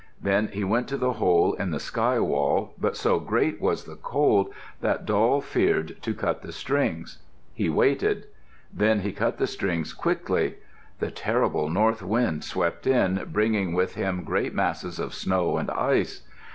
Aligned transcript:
Then 0.19 0.47
he 0.47 0.63
went 0.63 0.87
to 0.87 0.97
the 0.97 1.13
hole 1.13 1.53
in 1.53 1.69
the 1.69 1.79
sky 1.79 2.19
wall, 2.19 2.73
but 2.79 2.97
so 2.97 3.19
great 3.19 3.61
was 3.61 3.83
the 3.83 3.95
cold 3.97 4.51
that 4.79 5.05
Doll 5.05 5.41
feared 5.41 6.01
to 6.01 6.15
cut 6.15 6.41
the 6.41 6.51
strings. 6.51 7.19
He 7.53 7.69
waited. 7.69 8.25
Then 8.73 9.01
he 9.01 9.11
cut 9.11 9.37
the 9.37 9.45
strings 9.45 9.93
quickly. 9.93 10.55
The 10.97 11.11
terrible 11.11 11.69
North 11.69 12.01
Wind 12.01 12.43
swept 12.43 12.87
in, 12.87 13.29
bringing 13.31 13.73
with 13.73 13.93
him 13.93 14.23
great 14.23 14.55
masses 14.55 14.97
of 14.97 15.13
snow 15.13 15.57
and 15.57 15.69
ice. 15.69 16.23